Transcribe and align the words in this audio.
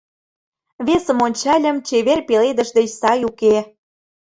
Весым 0.87 1.19
ончальым 1.25 1.77
Чевер 1.87 2.19
пеледыш 2.27 2.69
деч 2.77 2.89
сай 3.01 3.19
уке. 3.29 3.55